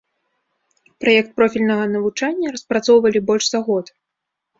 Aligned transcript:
Праект 1.03 1.29
профільнага 1.39 1.83
навучання 1.95 2.53
распрацоўвалі 2.55 3.19
больш 3.29 3.45
за 3.53 3.59
год. 3.69 3.85